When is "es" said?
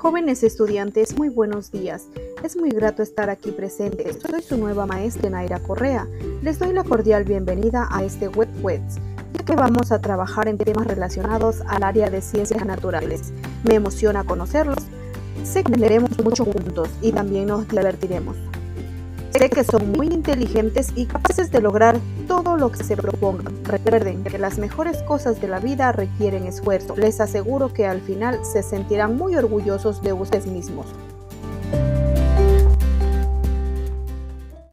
2.42-2.56